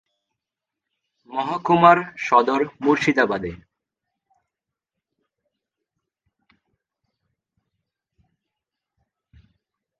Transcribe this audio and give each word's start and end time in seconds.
মহকুমার 1.29 1.97
সদর 2.17 2.61
মুর্শিদাবাদে। 2.83 3.51